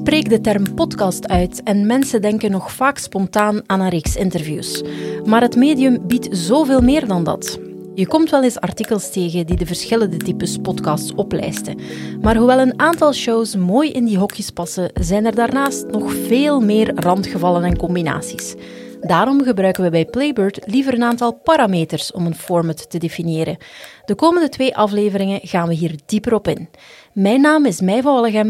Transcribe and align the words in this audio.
Spreek 0.00 0.28
de 0.28 0.40
term 0.40 0.74
podcast 0.74 1.28
uit 1.28 1.62
en 1.62 1.86
mensen 1.86 2.22
denken 2.22 2.50
nog 2.50 2.72
vaak 2.72 2.98
spontaan 2.98 3.60
aan 3.66 3.80
een 3.80 3.88
reeks 3.88 4.16
interviews. 4.16 4.82
Maar 5.24 5.40
het 5.40 5.56
medium 5.56 6.06
biedt 6.06 6.28
zoveel 6.30 6.80
meer 6.80 7.06
dan 7.06 7.24
dat. 7.24 7.58
Je 7.94 8.06
komt 8.06 8.30
wel 8.30 8.42
eens 8.42 8.60
artikels 8.60 9.12
tegen 9.12 9.46
die 9.46 9.56
de 9.56 9.66
verschillende 9.66 10.16
types 10.16 10.56
podcasts 10.56 11.14
oplijsten. 11.14 11.78
Maar 12.20 12.36
hoewel 12.36 12.60
een 12.60 12.80
aantal 12.80 13.12
shows 13.12 13.56
mooi 13.56 13.90
in 13.90 14.04
die 14.04 14.18
hokjes 14.18 14.50
passen, 14.50 14.90
zijn 14.94 15.26
er 15.26 15.34
daarnaast 15.34 15.86
nog 15.86 16.14
veel 16.14 16.60
meer 16.60 16.94
randgevallen 16.94 17.64
en 17.64 17.76
combinaties. 17.76 18.54
Daarom 19.00 19.42
gebruiken 19.42 19.82
we 19.82 19.90
bij 19.90 20.04
Playbird 20.04 20.60
liever 20.66 20.94
een 20.94 21.02
aantal 21.02 21.32
parameters 21.32 22.12
om 22.12 22.26
een 22.26 22.34
format 22.34 22.90
te 22.90 22.98
definiëren. 22.98 23.56
De 24.04 24.14
komende 24.14 24.48
twee 24.48 24.76
afleveringen 24.76 25.40
gaan 25.42 25.68
we 25.68 25.74
hier 25.74 25.98
dieper 26.06 26.34
op 26.34 26.48
in. 26.48 26.68
Mijn 27.12 27.40
naam 27.40 27.66
is 27.66 27.80
Mij 27.80 28.02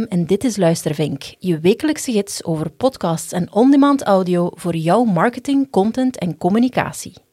en 0.09 0.27
dit 0.27 0.45
is 0.45 0.57
Luistervink, 0.57 1.23
je 1.39 1.59
wekelijkse 1.59 2.13
gids 2.13 2.45
over 2.45 2.71
podcasts 2.71 3.33
en 3.33 3.53
on-demand 3.53 4.03
audio 4.03 4.51
voor 4.55 4.77
jouw 4.77 5.05
marketing, 5.05 5.71
content 5.71 6.19
en 6.19 6.39
communicatie. 6.39 7.30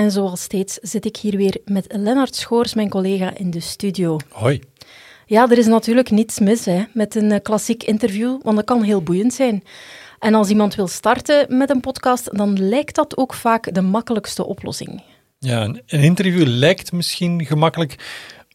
En 0.00 0.10
zoals 0.10 0.42
steeds 0.42 0.74
zit 0.74 1.04
ik 1.04 1.16
hier 1.16 1.36
weer 1.36 1.56
met 1.64 1.86
Lennart 1.88 2.36
Schoors, 2.36 2.74
mijn 2.74 2.88
collega, 2.88 3.36
in 3.36 3.50
de 3.50 3.60
studio. 3.60 4.16
Hoi. 4.28 4.60
Ja, 5.26 5.50
er 5.50 5.58
is 5.58 5.66
natuurlijk 5.66 6.10
niets 6.10 6.38
mis 6.38 6.64
hè, 6.64 6.82
met 6.92 7.14
een 7.14 7.32
eh, 7.32 7.40
klassiek 7.42 7.82
interview, 7.82 8.42
want 8.42 8.56
dat 8.56 8.64
kan 8.64 8.82
heel 8.82 9.02
boeiend 9.02 9.34
zijn. 9.34 9.64
En 10.18 10.34
als 10.34 10.48
iemand 10.48 10.74
wil 10.74 10.88
starten 10.88 11.56
met 11.56 11.70
een 11.70 11.80
podcast, 11.80 12.36
dan 12.36 12.68
lijkt 12.68 12.94
dat 12.94 13.16
ook 13.16 13.34
vaak 13.34 13.74
de 13.74 13.80
makkelijkste 13.80 14.46
oplossing. 14.46 15.02
Ja, 15.38 15.62
een, 15.62 15.82
interview 15.86 16.46
lijkt 16.46 16.92
misschien 16.92 17.46
gemakkelijk, 17.46 17.96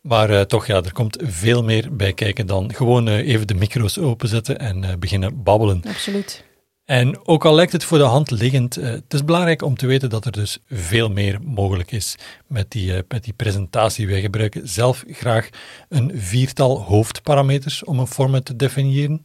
maar 0.02 0.30
uh, 0.30 0.42
toch, 0.42 0.68
ja, 0.68 0.76
er 0.76 0.94
komt 0.94 1.18
veel 1.24 1.64
meer 1.64 1.96
bij 1.96 2.14
kijken 2.14 2.46
dan 2.46 2.74
gewoon 2.74 3.08
uh, 3.08 3.28
even 3.28 3.48
de 3.48 3.56
micro's 3.56 3.98
openzetten 3.98 4.60
en 4.60 4.84
uh, 4.84 4.90
beginnen 5.00 5.44
babbelen. 5.44 5.82
Absoluut. 5.88 6.44
En 6.86 7.28
ook 7.28 7.46
al 7.46 7.56
lijkt 7.56 7.72
het 7.72 7.84
voor 7.84 7.98
de 7.98 8.04
hand 8.04 8.32
liggend, 8.32 8.78
uh, 8.78 8.86
het 8.86 9.14
is 9.14 9.24
belangrijk 9.24 9.62
om 9.62 9.78
te 9.78 9.88
weten 9.88 10.10
dat 10.10 10.26
er 10.26 10.32
dus 10.32 10.58
veel 10.70 11.10
meer 11.10 11.40
mogelijk 11.42 11.92
is 11.92 12.16
met 12.48 12.72
die, 12.72 12.92
uh, 12.92 13.00
met 13.08 13.24
die 13.24 13.34
presentatie. 13.34 14.08
Wij 14.08 14.22
gebruiken 14.22 14.68
zelf 14.68 15.04
graag 15.08 15.50
een 15.90 16.12
viertal 16.16 16.82
hoofdparameters 16.82 17.84
om 17.84 18.00
een 18.00 18.08
format 18.08 18.46
te 18.46 18.56
definiëren. 18.56 19.20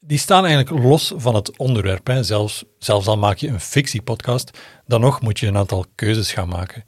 Die 0.00 0.18
staan 0.18 0.46
eigenlijk 0.46 0.84
los 0.84 1.12
van 1.16 1.34
het 1.34 1.58
onderwerp. 1.58 2.10
Zelfs, 2.20 2.64
zelfs 2.78 3.06
al 3.06 3.18
maak 3.18 3.36
je 3.36 3.48
een 3.48 3.60
fictiepodcast, 3.60 4.58
dan 4.86 5.00
nog 5.00 5.20
moet 5.20 5.38
je 5.38 5.46
een 5.46 5.56
aantal 5.56 5.84
keuzes 5.94 6.32
gaan 6.32 6.48
maken. 6.48 6.84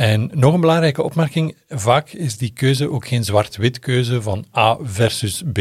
En 0.00 0.30
nog 0.32 0.54
een 0.54 0.60
belangrijke 0.60 1.02
opmerking, 1.02 1.56
vaak 1.68 2.10
is 2.10 2.36
die 2.36 2.52
keuze 2.52 2.90
ook 2.90 3.06
geen 3.06 3.24
zwart-wit 3.24 3.78
keuze 3.78 4.22
van 4.22 4.44
A 4.56 4.76
versus 4.82 5.42
B. 5.52 5.58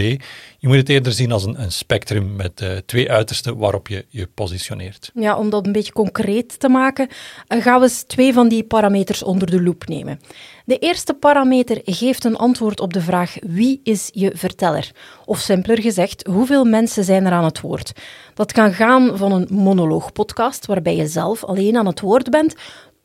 Je 0.57 0.67
moet 0.67 0.75
het 0.75 0.89
eerder 0.89 1.11
zien 1.11 1.31
als 1.31 1.45
een, 1.45 1.61
een 1.61 1.71
spectrum 1.71 2.35
met 2.35 2.61
uh, 2.61 2.71
twee 2.85 3.11
uitersten 3.11 3.57
waarop 3.57 3.87
je 3.87 4.05
je 4.09 4.27
positioneert. 4.33 5.11
Ja, 5.13 5.37
om 5.37 5.49
dat 5.49 5.65
een 5.65 5.71
beetje 5.71 5.91
concreet 5.91 6.59
te 6.59 6.69
maken, 6.69 7.07
uh, 7.47 7.61
gaan 7.61 7.81
we 7.81 8.03
twee 8.07 8.33
van 8.33 8.47
die 8.47 8.63
parameters 8.63 9.23
onder 9.23 9.51
de 9.51 9.61
loep 9.61 9.87
nemen. 9.87 10.19
De 10.65 10.77
eerste 10.77 11.13
parameter 11.13 11.81
geeft 11.83 12.23
een 12.23 12.35
antwoord 12.35 12.79
op 12.79 12.93
de 12.93 13.01
vraag 13.01 13.35
wie 13.41 13.79
is 13.83 14.09
je 14.13 14.31
verteller? 14.35 14.91
Of 15.25 15.39
simpeler 15.39 15.81
gezegd, 15.81 16.27
hoeveel 16.27 16.65
mensen 16.65 17.03
zijn 17.03 17.25
er 17.25 17.31
aan 17.31 17.43
het 17.43 17.61
woord? 17.61 17.91
Dat 18.33 18.51
kan 18.51 18.73
gaan 18.73 19.17
van 19.17 19.31
een 19.31 19.47
monoloogpodcast 19.51 20.65
waarbij 20.65 20.95
je 20.95 21.07
zelf 21.07 21.43
alleen 21.43 21.77
aan 21.77 21.85
het 21.85 21.99
woord 21.99 22.29
bent, 22.29 22.55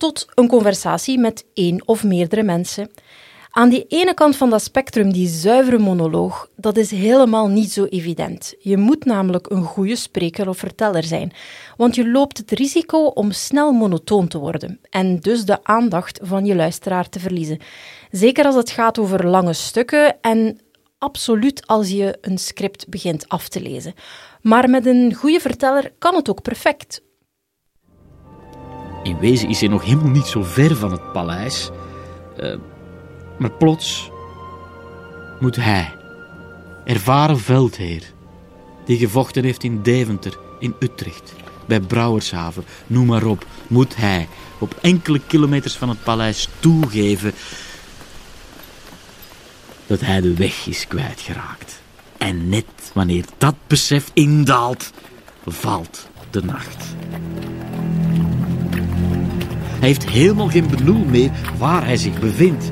tot 0.04 0.26
een 0.34 0.48
conversatie 0.48 1.18
met 1.18 1.44
één 1.54 1.82
of 1.88 2.04
meerdere 2.04 2.42
mensen. 2.42 2.90
Aan 3.50 3.68
die 3.68 3.84
ene 3.88 4.14
kant 4.14 4.36
van 4.36 4.50
dat 4.50 4.62
spectrum, 4.62 5.12
die 5.12 5.28
zuivere 5.28 5.78
monoloog, 5.78 6.48
dat 6.56 6.76
is 6.76 6.90
helemaal 6.90 7.48
niet 7.48 7.72
zo 7.72 7.84
evident. 7.84 8.54
Je 8.58 8.76
moet 8.76 9.04
namelijk 9.04 9.50
een 9.50 9.64
goede 9.64 9.96
spreker 9.96 10.48
of 10.48 10.58
verteller 10.58 11.02
zijn, 11.02 11.32
want 11.76 11.94
je 11.94 12.10
loopt 12.10 12.38
het 12.38 12.50
risico 12.50 13.04
om 13.04 13.32
snel 13.32 13.72
monotoon 13.72 14.28
te 14.28 14.38
worden 14.38 14.80
en 14.90 15.18
dus 15.18 15.44
de 15.44 15.64
aandacht 15.64 16.20
van 16.22 16.44
je 16.44 16.54
luisteraar 16.54 17.08
te 17.08 17.20
verliezen. 17.20 17.58
Zeker 18.10 18.44
als 18.44 18.54
het 18.54 18.70
gaat 18.70 18.98
over 18.98 19.26
lange 19.26 19.52
stukken 19.52 20.20
en 20.20 20.60
absoluut 20.98 21.66
als 21.66 21.90
je 21.90 22.18
een 22.20 22.38
script 22.38 22.88
begint 22.88 23.28
af 23.28 23.48
te 23.48 23.60
lezen. 23.60 23.94
Maar 24.42 24.70
met 24.70 24.86
een 24.86 25.14
goede 25.14 25.40
verteller 25.40 25.92
kan 25.98 26.14
het 26.14 26.30
ook 26.30 26.42
perfect. 26.42 27.02
In 29.04 29.18
wezen 29.18 29.48
is 29.48 29.60
hij 29.60 29.68
nog 29.68 29.84
helemaal 29.84 30.10
niet 30.10 30.26
zo 30.26 30.42
ver 30.42 30.76
van 30.76 30.92
het 30.92 31.12
paleis. 31.12 31.70
Uh, 32.40 32.56
maar 33.38 33.50
plots 33.50 34.10
moet 35.40 35.56
hij, 35.56 35.92
ervaren 36.84 37.38
veldheer, 37.38 38.02
die 38.84 38.98
gevochten 38.98 39.44
heeft 39.44 39.64
in 39.64 39.82
Deventer, 39.82 40.38
in 40.58 40.74
Utrecht, 40.78 41.34
bij 41.66 41.80
Brouwershaven, 41.80 42.64
noem 42.86 43.06
maar 43.06 43.24
op, 43.24 43.46
moet 43.66 43.96
hij 43.96 44.28
op 44.58 44.74
enkele 44.80 45.20
kilometers 45.26 45.76
van 45.76 45.88
het 45.88 46.02
paleis 46.02 46.48
toegeven 46.58 47.32
dat 49.86 50.00
hij 50.00 50.20
de 50.20 50.34
weg 50.34 50.66
is 50.66 50.86
kwijtgeraakt. 50.86 51.80
En 52.18 52.48
net 52.48 52.64
wanneer 52.92 53.24
dat 53.38 53.54
besef 53.66 54.10
indaalt, 54.12 54.90
valt 55.46 56.08
de 56.30 56.44
nacht. 56.44 56.94
Hij 59.84 59.92
heeft 59.92 60.08
helemaal 60.08 60.48
geen 60.48 60.68
benul 60.68 61.04
meer 61.04 61.30
waar 61.58 61.84
hij 61.84 61.96
zich 61.96 62.20
bevindt. 62.20 62.70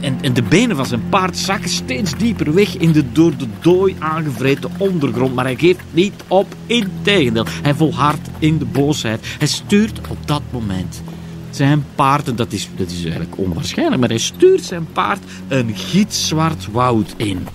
En, 0.00 0.18
en, 0.20 0.32
de 0.32 0.42
benen 0.42 0.76
van 0.76 0.86
zijn 0.86 1.08
paard 1.08 1.36
zakken 1.36 1.70
steeds 1.70 2.16
dieper 2.16 2.54
weg 2.54 2.76
in 2.76 2.92
de 2.92 3.12
door 3.12 3.36
de 3.36 3.46
dooi 3.60 3.96
aangevreten 3.98 4.70
ondergrond. 4.78 5.34
Maar 5.34 5.44
hij 5.44 5.56
geeft 5.56 5.80
niet 5.90 6.12
op, 6.28 6.54
integendeel. 6.66 7.44
Hij 7.62 7.74
volhardt 7.74 8.28
in 8.38 8.58
de 8.58 8.64
boosheid. 8.64 9.26
Hij 9.38 9.46
stuurt 9.46 10.00
op 10.08 10.26
dat 10.26 10.42
moment 10.50 11.02
zijn 11.50 11.84
paard, 11.94 12.28
en 12.28 12.36
dat 12.36 12.52
is, 12.52 12.68
dat 12.76 12.90
is 12.90 13.02
eigenlijk 13.02 13.38
onwaarschijnlijk, 13.38 14.00
maar 14.00 14.08
hij 14.08 14.18
stuurt 14.18 14.64
zijn 14.64 14.86
paard 14.92 15.20
een 15.48 15.76
gitzwart 15.76 16.66
woud 16.72 17.14
in. 17.16 17.46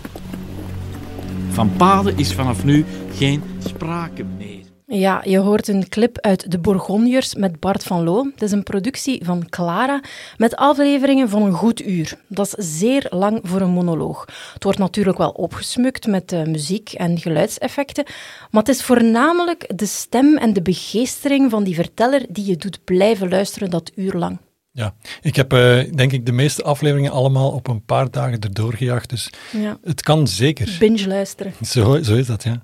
Van 1.49 1.71
paden 1.77 2.17
is 2.17 2.33
vanaf 2.33 2.63
nu 2.63 2.85
geen 3.15 3.41
sprake 3.59 4.25
meer. 4.37 4.58
Ja, 4.91 5.21
je 5.25 5.37
hoort 5.37 5.67
een 5.67 5.89
clip 5.89 6.19
uit 6.19 6.51
De 6.51 6.59
Bourgondiërs 6.59 7.35
met 7.35 7.59
Bart 7.59 7.83
van 7.83 8.03
Loo. 8.03 8.25
Het 8.31 8.41
is 8.41 8.51
een 8.51 8.63
productie 8.63 9.25
van 9.25 9.49
Clara 9.49 10.01
met 10.37 10.55
afleveringen 10.55 11.29
van 11.29 11.41
een 11.41 11.53
goed 11.53 11.81
uur. 11.81 12.19
Dat 12.27 12.57
is 12.57 12.79
zeer 12.79 13.05
lang 13.09 13.39
voor 13.43 13.61
een 13.61 13.69
monoloog. 13.69 14.25
Het 14.53 14.63
wordt 14.63 14.79
natuurlijk 14.79 15.17
wel 15.17 15.29
opgesmukt 15.29 16.07
met 16.07 16.31
uh, 16.31 16.43
muziek 16.43 16.91
en 16.91 17.19
geluidseffecten, 17.19 18.03
maar 18.51 18.61
het 18.61 18.75
is 18.75 18.83
voornamelijk 18.83 19.71
de 19.75 19.85
stem 19.85 20.37
en 20.37 20.53
de 20.53 20.61
begeestering 20.61 21.51
van 21.51 21.63
die 21.63 21.75
verteller 21.75 22.25
die 22.29 22.45
je 22.45 22.55
doet 22.55 22.83
blijven 22.83 23.29
luisteren 23.29 23.69
dat 23.69 23.91
uur 23.95 24.13
lang. 24.13 24.37
Ja, 24.71 24.95
ik 25.21 25.35
heb 25.35 25.53
uh, 25.53 25.93
denk 25.95 26.11
ik 26.11 26.25
de 26.25 26.31
meeste 26.31 26.63
afleveringen 26.63 27.11
allemaal 27.11 27.51
op 27.51 27.67
een 27.67 27.85
paar 27.85 28.11
dagen 28.11 28.39
erdoor 28.39 28.73
gejaagd, 28.73 29.09
dus 29.09 29.29
ja. 29.51 29.77
het 29.83 30.01
kan 30.01 30.27
zeker. 30.27 30.75
Binge 30.79 31.07
luisteren. 31.07 31.53
Zo, 31.61 32.03
zo 32.03 32.15
is 32.15 32.27
dat, 32.27 32.43
ja. 32.43 32.61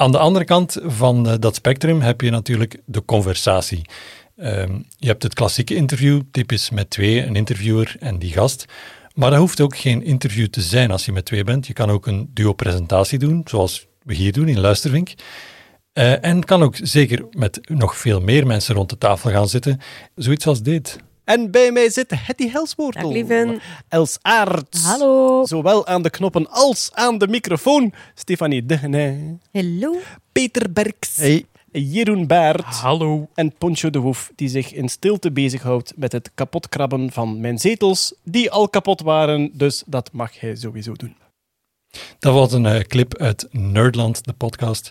Aan 0.00 0.12
de 0.12 0.18
andere 0.18 0.44
kant 0.44 0.76
van 0.82 1.28
uh, 1.28 1.34
dat 1.40 1.54
spectrum 1.54 2.00
heb 2.00 2.20
je 2.20 2.30
natuurlijk 2.30 2.80
de 2.84 3.04
conversatie. 3.04 3.82
Um, 4.36 4.86
je 4.96 5.06
hebt 5.06 5.22
het 5.22 5.34
klassieke 5.34 5.74
interview, 5.74 6.20
typisch 6.30 6.70
met 6.70 6.90
twee, 6.90 7.22
een 7.22 7.36
interviewer 7.36 7.96
en 8.00 8.18
die 8.18 8.32
gast. 8.32 8.64
Maar 9.14 9.30
dat 9.30 9.38
hoeft 9.38 9.60
ook 9.60 9.76
geen 9.76 10.02
interview 10.02 10.46
te 10.46 10.60
zijn 10.60 10.90
als 10.90 11.04
je 11.04 11.12
met 11.12 11.24
twee 11.24 11.44
bent. 11.44 11.66
Je 11.66 11.72
kan 11.72 11.90
ook 11.90 12.06
een 12.06 12.30
duo-presentatie 12.34 13.18
doen, 13.18 13.42
zoals 13.44 13.86
we 14.02 14.14
hier 14.14 14.32
doen 14.32 14.48
in 14.48 14.60
Luistervink. 14.60 15.14
Uh, 15.94 16.24
en 16.24 16.44
kan 16.44 16.62
ook 16.62 16.76
zeker 16.82 17.26
met 17.30 17.60
nog 17.68 17.96
veel 17.96 18.20
meer 18.20 18.46
mensen 18.46 18.74
rond 18.74 18.90
de 18.90 18.98
tafel 18.98 19.30
gaan 19.30 19.48
zitten. 19.48 19.80
Zoiets 20.14 20.46
als 20.46 20.62
dit. 20.62 20.98
En 21.28 21.50
bij 21.50 21.72
mij 21.72 21.90
zit 21.90 22.10
Hetty 22.14 22.50
Helsmoortel. 22.50 23.02
Dag 23.02 23.12
lieven. 23.12 23.60
Els 23.88 24.18
Aert. 24.22 24.80
Hallo. 24.82 25.44
Zowel 25.46 25.86
aan 25.86 26.02
de 26.02 26.10
knoppen 26.10 26.50
als 26.50 26.90
aan 26.92 27.18
de 27.18 27.28
microfoon. 27.28 27.92
Stefanie 28.14 28.66
Degene. 28.66 29.36
Hallo. 29.52 29.96
Peter 30.32 30.72
Berks. 30.72 31.16
Hey. 31.16 31.44
Jeroen 31.72 32.26
Baert. 32.26 32.64
Hallo. 32.64 33.28
En 33.34 33.54
Poncho 33.58 33.90
de 33.90 33.98
Woef, 33.98 34.32
die 34.34 34.48
zich 34.48 34.72
in 34.72 34.88
stilte 34.88 35.30
bezighoudt 35.30 35.92
met 35.96 36.12
het 36.12 36.30
kapotkrabben 36.34 37.12
van 37.12 37.40
mijn 37.40 37.58
zetels, 37.58 38.14
die 38.24 38.50
al 38.50 38.68
kapot 38.68 39.00
waren, 39.00 39.50
dus 39.52 39.82
dat 39.86 40.12
mag 40.12 40.40
hij 40.40 40.56
sowieso 40.56 40.92
doen. 40.92 41.16
Dat 42.18 42.34
was 42.34 42.52
een 42.52 42.64
uh, 42.64 42.78
clip 42.78 43.16
uit 43.16 43.48
Nerdland, 43.50 44.24
de 44.24 44.32
podcast. 44.32 44.90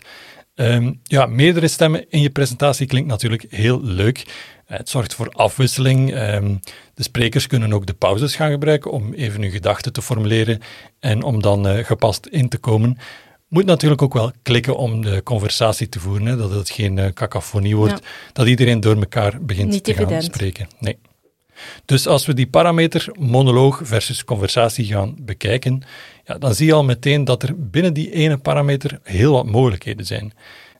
Um, 0.60 1.00
ja, 1.02 1.26
meerdere 1.26 1.68
stemmen 1.68 2.10
in 2.10 2.20
je 2.20 2.30
presentatie 2.30 2.86
klinkt 2.86 3.08
natuurlijk 3.08 3.46
heel 3.48 3.82
leuk. 3.82 4.24
Het 4.66 4.88
zorgt 4.88 5.14
voor 5.14 5.30
afwisseling. 5.30 6.12
Ehm, 6.14 6.56
de 6.94 7.02
sprekers 7.02 7.46
kunnen 7.46 7.72
ook 7.72 7.86
de 7.86 7.92
pauzes 7.92 8.36
gaan 8.36 8.50
gebruiken 8.50 8.90
om 8.90 9.12
even 9.12 9.42
hun 9.42 9.50
gedachten 9.50 9.92
te 9.92 10.02
formuleren 10.02 10.60
en 11.00 11.22
om 11.22 11.42
dan 11.42 11.66
uh, 11.68 11.84
gepast 11.84 12.26
in 12.26 12.48
te 12.48 12.58
komen. 12.58 12.98
Moet 13.48 13.64
natuurlijk 13.64 14.02
ook 14.02 14.14
wel 14.14 14.32
klikken 14.42 14.76
om 14.76 15.02
de 15.02 15.22
conversatie 15.22 15.88
te 15.88 16.00
voeren, 16.00 16.26
hè, 16.26 16.36
dat 16.36 16.50
het 16.50 16.70
geen 16.70 16.96
uh, 16.96 17.06
cacophonie 17.06 17.76
wordt, 17.76 18.06
dat 18.32 18.46
iedereen 18.46 18.80
door 18.80 18.96
elkaar 18.96 19.38
begint 19.40 19.70
Niet 19.70 19.84
te 19.84 19.90
evident. 19.90 20.12
gaan 20.12 20.22
spreken. 20.22 20.68
Nee. 20.78 20.98
Dus 21.84 22.06
als 22.06 22.26
we 22.26 22.34
die 22.34 22.46
parameter 22.46 23.08
monoloog 23.18 23.80
versus 23.84 24.24
conversatie 24.24 24.84
gaan 24.84 25.16
bekijken, 25.18 25.82
ja, 26.24 26.38
dan 26.38 26.54
zie 26.54 26.66
je 26.66 26.72
al 26.72 26.84
meteen 26.84 27.24
dat 27.24 27.42
er 27.42 27.68
binnen 27.70 27.94
die 27.94 28.12
ene 28.12 28.38
parameter 28.38 29.00
heel 29.02 29.32
wat 29.32 29.46
mogelijkheden 29.46 30.06
zijn. 30.06 30.32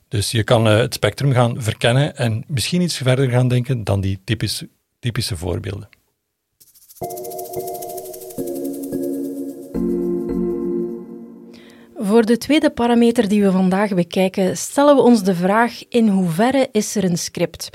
Dus 0.07 0.31
je 0.31 0.43
kan 0.43 0.67
uh, 0.67 0.77
het 0.77 0.93
spectrum 0.93 1.33
gaan 1.33 1.61
verkennen 1.61 2.17
en 2.17 2.43
misschien 2.47 2.81
iets 2.81 2.97
verder 2.97 3.29
gaan 3.29 3.47
denken 3.47 3.83
dan 3.83 4.01
die 4.01 4.19
typische 4.99 5.37
voorbeelden. 5.37 5.89
Voor 12.01 12.25
de 12.25 12.37
tweede 12.37 12.69
parameter 12.69 13.27
die 13.27 13.43
we 13.43 13.51
vandaag 13.51 13.93
bekijken, 13.93 14.57
stellen 14.57 14.95
we 14.95 15.01
ons 15.01 15.23
de 15.23 15.35
vraag 15.35 15.87
in 15.89 16.07
hoeverre 16.07 16.69
is 16.71 16.95
er 16.95 17.03
een 17.03 17.17
script? 17.17 17.69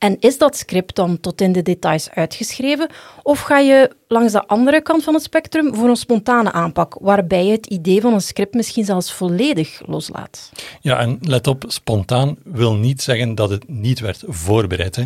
En 0.00 0.16
is 0.20 0.38
dat 0.38 0.56
script 0.56 0.96
dan 0.96 1.20
tot 1.20 1.40
in 1.40 1.52
de 1.52 1.62
details 1.62 2.10
uitgeschreven? 2.10 2.88
Of 3.22 3.40
ga 3.40 3.58
je 3.58 3.90
langs 4.08 4.32
de 4.32 4.46
andere 4.46 4.82
kant 4.82 5.04
van 5.04 5.14
het 5.14 5.22
spectrum 5.22 5.74
voor 5.74 5.88
een 5.88 5.96
spontane 5.96 6.52
aanpak, 6.52 6.96
waarbij 7.00 7.44
je 7.44 7.52
het 7.52 7.66
idee 7.66 8.00
van 8.00 8.12
een 8.12 8.20
script 8.20 8.54
misschien 8.54 8.84
zelfs 8.84 9.12
volledig 9.12 9.82
loslaat? 9.86 10.52
Ja, 10.80 10.98
en 10.98 11.18
let 11.20 11.46
op, 11.46 11.64
spontaan 11.66 12.36
wil 12.44 12.74
niet 12.74 13.02
zeggen 13.02 13.34
dat 13.34 13.50
het 13.50 13.68
niet 13.68 14.00
werd 14.00 14.22
voorbereid. 14.26 14.96
Hè. 14.96 15.02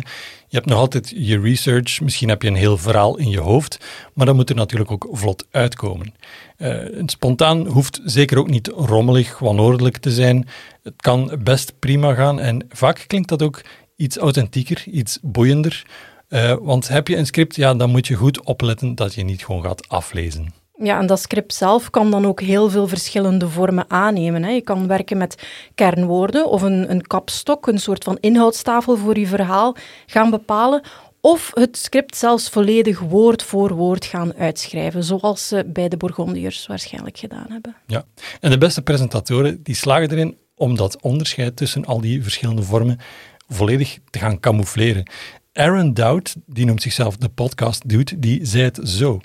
Je 0.47 0.57
hebt 0.57 0.65
nog 0.65 0.79
altijd 0.79 1.13
je 1.15 1.39
research, 1.39 2.01
misschien 2.01 2.29
heb 2.29 2.41
je 2.41 2.47
een 2.47 2.55
heel 2.55 2.77
verhaal 2.77 3.17
in 3.17 3.29
je 3.29 3.39
hoofd, 3.39 3.77
maar 4.13 4.25
dat 4.25 4.35
moet 4.35 4.49
er 4.49 4.55
natuurlijk 4.55 4.91
ook 4.91 5.07
vlot 5.11 5.45
uitkomen. 5.51 6.13
Uh, 6.57 6.77
spontaan 7.05 7.67
hoeft 7.67 8.01
zeker 8.03 8.37
ook 8.37 8.49
niet 8.49 8.67
rommelig, 8.67 9.39
wanordelijk 9.39 9.97
te 9.97 10.11
zijn. 10.11 10.47
Het 10.83 10.93
kan 10.97 11.39
best 11.43 11.79
prima 11.79 12.13
gaan 12.13 12.39
en 12.39 12.65
vaak 12.69 13.03
klinkt 13.07 13.29
dat 13.29 13.41
ook 13.41 13.61
iets 13.95 14.17
authentieker, 14.17 14.83
iets 14.87 15.19
boeiender. 15.21 15.85
Uh, 16.29 16.55
want 16.61 16.87
heb 16.87 17.07
je 17.07 17.17
een 17.17 17.25
script, 17.25 17.55
ja, 17.55 17.73
dan 17.73 17.89
moet 17.89 18.07
je 18.07 18.15
goed 18.15 18.43
opletten 18.43 18.95
dat 18.95 19.13
je 19.13 19.23
niet 19.23 19.45
gewoon 19.45 19.63
gaat 19.63 19.89
aflezen. 19.89 20.53
Ja, 20.77 20.99
en 20.99 21.05
dat 21.05 21.19
script 21.19 21.53
zelf 21.53 21.89
kan 21.89 22.11
dan 22.11 22.25
ook 22.25 22.41
heel 22.41 22.69
veel 22.69 22.87
verschillende 22.87 23.49
vormen 23.49 23.85
aannemen. 23.87 24.43
Hè. 24.43 24.49
Je 24.49 24.61
kan 24.61 24.87
werken 24.87 25.17
met 25.17 25.43
kernwoorden 25.75 26.49
of 26.49 26.61
een, 26.61 26.91
een 26.91 27.07
kapstok, 27.07 27.67
een 27.67 27.79
soort 27.79 28.03
van 28.03 28.17
inhoudstafel 28.19 28.97
voor 28.97 29.19
je 29.19 29.27
verhaal 29.27 29.75
gaan 30.05 30.29
bepalen. 30.29 30.81
Of 31.21 31.51
het 31.53 31.77
script 31.77 32.15
zelfs 32.15 32.49
volledig 32.49 32.99
woord 32.99 33.43
voor 33.43 33.73
woord 33.73 34.05
gaan 34.05 34.33
uitschrijven, 34.33 35.03
zoals 35.03 35.47
ze 35.47 35.63
bij 35.67 35.87
de 35.87 35.97
Bourgondiërs 35.97 36.67
waarschijnlijk 36.67 37.17
gedaan 37.17 37.45
hebben. 37.49 37.75
Ja, 37.87 38.05
en 38.39 38.49
de 38.49 38.57
beste 38.57 38.81
presentatoren 38.81 39.63
die 39.63 39.75
slagen 39.75 40.11
erin 40.11 40.37
om 40.55 40.75
dat 40.75 41.01
onderscheid 41.01 41.55
tussen 41.55 41.85
al 41.85 42.01
die 42.01 42.23
verschillende 42.23 42.63
vormen 42.63 42.99
volledig 43.47 43.99
te 44.09 44.19
gaan 44.19 44.39
camoufleren. 44.39 45.09
Aaron 45.53 45.93
Dowd, 45.93 46.35
die 46.45 46.65
noemt 46.65 46.81
zichzelf 46.81 47.17
de 47.17 47.29
podcast 47.29 47.89
dude, 47.89 48.19
die 48.19 48.45
zei 48.45 48.63
het 48.63 48.79
zo. 48.83 49.21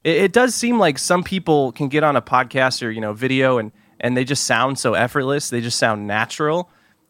It, 0.00 0.32
does 0.32 0.58
seem 0.58 0.82
like 0.82 0.98
some 0.98 1.22
people 1.22 1.72
can 1.72 1.90
get 1.90 2.02
on 2.02 2.16
a 2.16 2.20
podcast 2.20 2.82
or 2.82 2.90
you 2.90 3.00
know 3.00 3.16
video 3.16 3.58
and 3.58 3.72
and 4.00 4.16
they 4.16 4.24
just 4.24 4.44
sound 4.44 4.78
so 4.78 4.94
effortless. 4.94 5.48
They 5.48 5.60
just 5.60 5.78
sound 5.78 6.06
natural. 6.06 6.68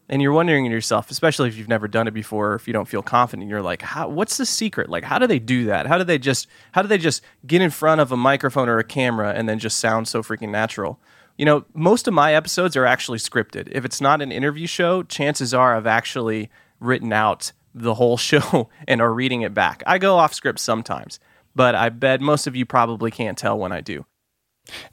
And 0.09 0.21
you're 0.21 0.31
wondering 0.31 0.63
to 0.65 0.71
yourself, 0.71 1.11
especially 1.11 1.49
if 1.49 1.57
you've 1.57 1.67
never 1.67 1.87
done 1.87 2.07
it 2.07 2.13
before, 2.13 2.51
or 2.51 2.55
if 2.55 2.65
you 2.65 2.71
don't 2.71 2.87
feel 2.87 3.01
confident, 3.01 3.49
you're 3.49 3.61
like, 3.61 3.81
how, 3.81 4.07
what's 4.07 4.37
the 4.37 4.45
secret? 4.45 4.89
Like, 4.89 5.03
how 5.03 5.19
do 5.19 5.27
they 5.27 5.39
do 5.39 5.65
that? 5.65 5.85
How 5.85 5.97
do 5.97 6.05
they 6.05 6.17
just, 6.17 6.47
how 6.71 6.81
do 6.81 6.87
they 6.87 6.97
just 6.97 7.21
get 7.45 7.61
in 7.61 7.71
front 7.71 7.99
of 7.99 8.13
a 8.13 8.17
microphone 8.17 8.69
or 8.69 8.79
a 8.79 8.85
camera 8.85 9.33
and 9.33 9.49
then 9.49 9.59
just 9.59 9.79
sound 9.79 10.07
so 10.07 10.23
freaking 10.23 10.49
natural? 10.49 10.97
You 11.37 11.45
know, 11.45 11.65
most 11.73 12.07
of 12.07 12.13
my 12.13 12.33
episodes 12.33 12.75
are 12.75 12.85
actually 12.85 13.19
scripted. 13.19 13.67
If 13.71 13.85
it's 13.85 14.01
not 14.01 14.21
an 14.21 14.31
interview 14.31 14.67
show, 14.67 15.03
chances 15.03 15.53
are 15.53 15.77
I've 15.77 15.85
actually 15.85 16.49
written 16.79 17.13
out 17.13 17.53
the 17.75 17.93
whole 17.93 18.17
show 18.29 18.69
and 18.87 19.01
are 19.01 19.13
reading 19.13 19.43
it 19.43 19.53
back. 19.53 19.83
I 19.85 19.99
go 19.99 20.17
off 20.17 20.33
script 20.33 20.59
sometimes, 20.59 21.19
but 21.55 21.75
I 21.75 21.89
bet 21.89 22.21
most 22.21 22.47
of 22.47 22.55
you 22.55 22.65
probably 22.65 23.11
can't 23.11 23.37
tell 23.37 23.57
when 23.57 23.71
I 23.71 23.81
do. 23.81 24.05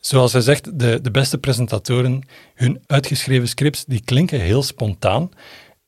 Zoals 0.00 0.32
hij 0.32 0.40
zegt, 0.40 0.78
de, 0.78 1.00
de 1.00 1.10
beste 1.10 1.38
presentatoren, 1.38 2.22
hun 2.54 2.82
uitgeschreven 2.86 3.48
scripts, 3.48 3.84
die 3.84 4.04
klinken 4.04 4.40
heel 4.40 4.62
spontaan. 4.62 5.30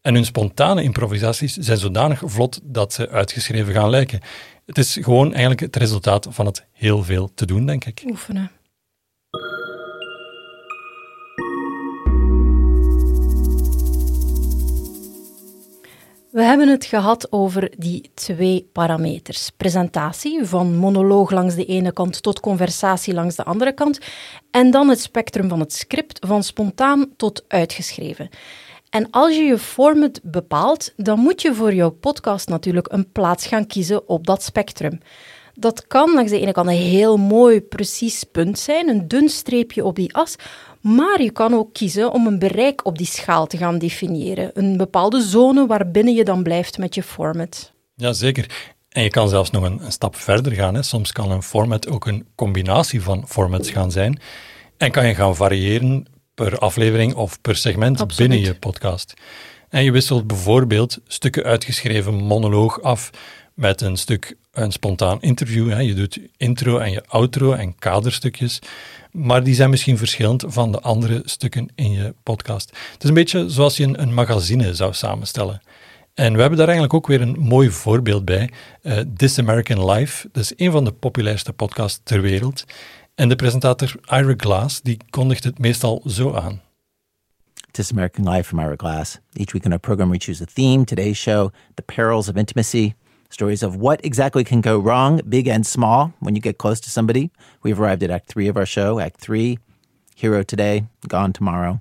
En 0.01 0.15
hun 0.15 0.25
spontane 0.25 0.83
improvisaties 0.83 1.57
zijn 1.57 1.79
zodanig 1.79 2.23
vlot 2.25 2.61
dat 2.63 2.93
ze 2.93 3.09
uitgeschreven 3.09 3.73
gaan 3.73 3.91
lijken. 3.91 4.21
Het 4.67 4.79
is 4.79 4.99
gewoon 5.01 5.31
eigenlijk 5.31 5.61
het 5.61 5.77
resultaat 5.77 6.27
van 6.31 6.47
het 6.47 6.67
heel 6.73 7.03
veel 7.03 7.31
te 7.35 7.47
doen, 7.47 7.67
denk 7.67 7.85
ik. 7.85 8.03
Oefenen. 8.07 8.51
We 16.37 16.43
hebben 16.43 16.69
het 16.69 16.85
gehad 16.85 17.33
over 17.33 17.73
die 17.79 18.11
twee 18.15 18.69
parameters. 18.73 19.51
Presentatie, 19.57 20.45
van 20.45 20.75
monoloog 20.75 21.31
langs 21.31 21.55
de 21.55 21.65
ene 21.65 21.93
kant 21.93 22.23
tot 22.23 22.41
conversatie 22.41 23.15
langs 23.15 23.37
de 23.37 23.45
andere 23.45 23.73
kant. 23.73 23.99
En 24.51 24.71
dan 24.71 24.89
het 24.89 25.01
spectrum 25.01 25.49
van 25.49 25.61
het 25.61 25.73
script, 25.73 26.27
van 26.27 26.43
spontaan 26.43 27.11
tot 27.17 27.45
uitgeschreven. 27.49 28.29
En 28.91 29.11
als 29.11 29.37
je 29.37 29.43
je 29.43 29.59
format 29.59 30.21
bepaalt, 30.23 30.93
dan 30.97 31.19
moet 31.19 31.43
je 31.43 31.55
voor 31.55 31.75
jouw 31.75 31.91
podcast 31.91 32.49
natuurlijk 32.49 32.93
een 32.93 33.13
plaats 33.13 33.47
gaan 33.47 33.67
kiezen 33.67 34.09
op 34.09 34.27
dat 34.27 34.43
spectrum. 34.43 34.99
Dat 35.59 35.87
kan 35.87 36.15
langs 36.15 36.31
de 36.31 36.41
ene 36.41 36.53
kant 36.53 36.69
een 36.69 36.75
heel 36.75 37.17
mooi, 37.17 37.61
precies 37.61 38.25
punt 38.25 38.59
zijn, 38.59 38.89
een 38.89 39.09
dun 39.09 39.29
streepje 39.29 39.85
op 39.85 39.97
die 39.97 40.15
as, 40.15 40.37
maar 40.81 41.23
je 41.23 41.31
kan 41.31 41.55
ook 41.55 41.73
kiezen 41.73 42.13
om 42.13 42.27
een 42.27 42.39
bereik 42.39 42.87
op 42.87 42.99
die 42.99 43.07
schaal 43.07 43.47
te 43.47 43.57
gaan 43.57 43.79
definiëren. 43.79 44.51
Een 44.55 44.77
bepaalde 44.77 45.21
zone 45.21 45.67
waarbinnen 45.67 46.15
je 46.15 46.25
dan 46.25 46.43
blijft 46.43 46.79
met 46.79 46.95
je 46.95 47.03
format. 47.03 47.73
Jazeker. 47.95 48.75
En 48.89 49.03
je 49.03 49.11
kan 49.11 49.29
zelfs 49.29 49.51
nog 49.51 49.65
een, 49.65 49.85
een 49.85 49.93
stap 49.93 50.17
verder 50.17 50.53
gaan. 50.53 50.75
Hè. 50.75 50.83
Soms 50.83 51.13
kan 51.13 51.31
een 51.31 51.43
format 51.43 51.89
ook 51.89 52.07
een 52.07 52.27
combinatie 52.35 53.03
van 53.03 53.29
formats 53.29 53.71
gaan 53.71 53.91
zijn. 53.91 54.21
En 54.77 54.91
kan 54.91 55.07
je 55.07 55.15
gaan 55.15 55.37
variëren 55.37 56.07
per 56.35 56.59
aflevering 56.59 57.15
of 57.15 57.41
per 57.41 57.57
segment 57.57 58.01
Absoluut. 58.01 58.31
binnen 58.31 58.49
je 58.49 58.59
podcast. 58.59 59.15
En 59.69 59.85
je 59.85 59.93
wisselt 59.93 60.27
bijvoorbeeld 60.27 60.99
stukken 61.07 61.45
uitgeschreven 61.45 62.15
monoloog 62.15 62.83
af 62.83 63.11
met 63.57 63.81
een 63.81 63.97
stuk 63.97 64.37
een 64.53 64.73
spontaan 64.73 65.21
interview. 65.21 65.71
Hè. 65.71 65.81
Je 65.81 65.95
doet 65.95 66.21
intro 66.37 66.79
en 66.79 66.91
je 66.91 67.05
outro 67.07 67.53
en 67.53 67.79
kaderstukjes, 67.79 68.59
maar 69.13 69.45
die 69.45 69.55
zijn 69.55 69.71
misschien 69.71 69.99
verschillend 69.99 70.45
van 70.47 70.73
de 70.73 70.81
andere 70.81 71.23
stukken 71.25 71.69
in 71.75 71.91
je 71.91 72.15
podcast. 72.23 72.71
Het 72.93 73.03
is 73.03 73.09
een 73.09 73.15
beetje 73.15 73.49
zoals 73.49 73.77
je 73.77 73.85
een, 73.85 74.03
een 74.03 74.15
magazine 74.15 74.75
zou 74.75 74.93
samenstellen. 74.93 75.63
En 76.15 76.33
we 76.35 76.41
hebben 76.41 76.59
daar 76.59 76.69
eigenlijk 76.69 76.95
ook 76.95 77.07
weer 77.07 77.21
een 77.21 77.37
mooi 77.39 77.71
voorbeeld 77.71 78.25
bij. 78.25 78.51
Uh, 78.83 78.99
This 79.17 79.39
American 79.39 79.91
Life, 79.91 80.29
dat 80.33 80.43
is 80.43 80.53
een 80.57 80.71
van 80.71 80.85
de 80.85 80.93
populairste 80.93 81.53
podcasts 81.53 82.01
ter 82.03 82.21
wereld. 82.21 82.65
En 83.15 83.29
de 83.29 83.37
presentator 83.37 83.95
Ira 84.11 84.35
Glass, 84.37 84.81
die 84.83 84.97
kondigt 85.11 85.45
het 85.45 85.59
meestal 85.59 86.03
zo 86.07 86.35
aan. 86.35 86.61
This 87.71 87.91
American 87.91 88.29
Life 88.29 88.45
from 88.45 88.61
Ira 88.61 88.75
Glass. 88.77 89.19
Each 89.33 89.53
week 89.53 89.65
in 89.65 89.71
our 89.71 89.81
program, 89.81 90.11
we 90.11 90.19
choose 90.19 90.43
a 90.43 90.47
theme. 90.53 90.85
Today's 90.85 91.19
show, 91.19 91.53
The 91.75 91.83
Perils 91.83 92.29
of 92.29 92.37
Intimacy. 92.37 92.95
Stories 93.29 93.63
of 93.63 93.77
what 93.77 94.01
exactly 94.05 94.45
can 94.45 94.61
go 94.61 94.83
wrong, 94.83 95.21
big 95.27 95.49
and 95.49 95.67
small, 95.67 96.13
when 96.19 96.35
you 96.35 96.41
get 96.41 96.57
close 96.57 96.81
to 96.81 96.91
somebody. 96.91 97.31
We've 97.63 97.81
arrived 97.81 98.03
at 98.03 98.11
Act 98.11 98.27
3 98.27 98.49
of 98.51 98.57
our 98.57 98.67
show. 98.67 98.99
Act 98.99 99.21
3, 99.21 99.59
Hero 100.15 100.43
Today, 100.43 100.85
Gone 101.09 101.33
Tomorrow. 101.33 101.79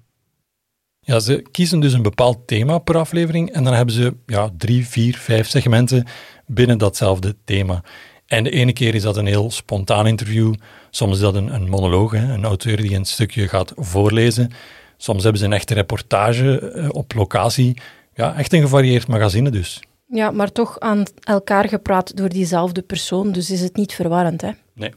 Ja, 0.99 1.19
ze 1.19 1.45
kiezen 1.51 1.79
dus 1.79 1.93
een 1.93 2.01
bepaald 2.01 2.47
thema 2.47 2.77
per 2.77 2.97
aflevering 2.97 3.51
en 3.51 3.63
dan 3.63 3.73
hebben 3.73 3.95
ze 3.95 4.15
ja, 4.25 4.49
drie, 4.57 4.87
vier, 4.87 5.17
vijf 5.17 5.47
segmenten 5.47 6.05
binnen 6.45 6.77
datzelfde 6.77 7.35
thema. 7.43 7.83
En 8.25 8.43
de 8.43 8.49
ene 8.49 8.73
keer 8.73 8.95
is 8.95 9.01
dat 9.01 9.17
een 9.17 9.25
heel 9.25 9.51
spontaan 9.51 10.07
interview, 10.07 10.53
soms 10.89 11.13
is 11.13 11.19
dat 11.19 11.35
een, 11.35 11.69
monoloog, 11.69 12.11
hè, 12.11 12.33
een 12.33 12.45
auteur 12.45 12.77
die 12.77 12.95
een 12.95 13.05
stukje 13.05 13.47
gaat 13.47 13.73
voorlezen. 13.75 14.51
Soms 14.97 15.23
hebben 15.23 15.41
ze 15.41 15.47
een 15.47 15.53
echte 15.53 15.73
reportage 15.73 16.73
uh, 16.75 16.89
op 16.91 17.13
locatie. 17.13 17.77
Ja, 18.13 18.35
echt 18.35 18.53
een 18.53 18.61
gevarieerd 18.61 19.07
magazine 19.07 19.49
dus. 19.49 19.81
Ja, 20.07 20.31
maar 20.31 20.51
toch 20.51 20.79
aan 20.79 21.03
elkaar 21.23 21.67
gepraat 21.67 22.17
door 22.17 22.29
diezelfde 22.29 22.81
persoon, 22.81 23.31
dus 23.31 23.51
is 23.51 23.61
het 23.61 23.75
niet 23.75 23.93
verwarrend. 23.93 24.41
Hè? 24.41 24.51
Nee. 24.73 24.93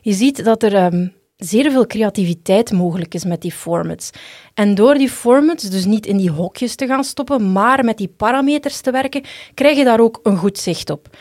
Je 0.00 0.12
ziet 0.12 0.44
dat 0.44 0.62
er 0.62 0.84
um, 0.84 1.14
zeer 1.36 1.70
veel 1.70 1.86
creativiteit 1.86 2.72
mogelijk 2.72 3.14
is 3.14 3.24
met 3.24 3.42
die 3.42 3.52
formats. 3.52 4.10
En 4.54 4.74
door 4.74 4.94
die 4.94 5.10
formats 5.10 5.70
dus 5.70 5.84
niet 5.84 6.06
in 6.06 6.16
die 6.16 6.30
hokjes 6.30 6.74
te 6.74 6.86
gaan 6.86 7.04
stoppen, 7.04 7.52
maar 7.52 7.84
met 7.84 7.98
die 7.98 8.08
parameters 8.08 8.80
te 8.80 8.90
werken, 8.90 9.24
krijg 9.54 9.76
je 9.76 9.84
daar 9.84 10.00
ook 10.00 10.20
een 10.22 10.36
goed 10.36 10.58
zicht 10.58 10.90
op. 10.90 11.16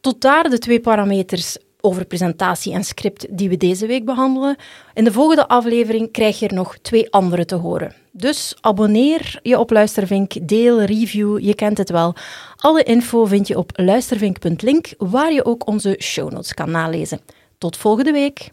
Tot 0.00 0.20
daar 0.20 0.50
de 0.50 0.58
twee 0.58 0.80
parameters 0.80 1.56
over 1.84 2.04
presentatie 2.04 2.72
en 2.72 2.84
script 2.84 3.26
die 3.30 3.48
we 3.48 3.56
deze 3.56 3.86
week 3.86 4.04
behandelen. 4.04 4.56
In 4.94 5.04
de 5.04 5.12
volgende 5.12 5.48
aflevering 5.48 6.12
krijg 6.12 6.38
je 6.38 6.48
er 6.48 6.54
nog 6.54 6.78
twee 6.82 7.12
andere 7.12 7.44
te 7.44 7.54
horen. 7.54 7.94
Dus 8.12 8.56
abonneer 8.60 9.38
je 9.42 9.58
op 9.58 9.70
Luistervink, 9.70 10.48
deel, 10.48 10.82
review, 10.82 11.38
je 11.38 11.54
kent 11.54 11.78
het 11.78 11.90
wel. 11.90 12.14
Alle 12.56 12.82
info 12.82 13.24
vind 13.24 13.48
je 13.48 13.58
op 13.58 13.70
luistervink.link, 13.74 14.94
waar 14.98 15.32
je 15.32 15.44
ook 15.44 15.66
onze 15.66 15.96
show 16.00 16.32
notes 16.32 16.54
kan 16.54 16.70
nalezen. 16.70 17.20
Tot 17.58 17.76
volgende 17.76 18.12
week. 18.12 18.50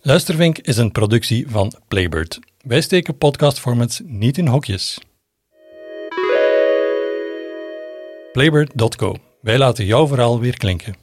Luistervink 0.00 0.58
is 0.58 0.76
een 0.76 0.92
productie 0.92 1.46
van 1.48 1.72
Playbird. 1.88 2.38
Wij 2.62 2.80
steken 2.80 3.18
podcastformats 3.18 4.00
niet 4.04 4.38
in 4.38 4.46
hokjes. 4.46 4.98
Playbird.co. 8.32 9.14
Wij 9.40 9.58
laten 9.58 9.84
jouw 9.84 10.06
verhaal 10.06 10.40
weer 10.40 10.56
klinken. 10.56 10.96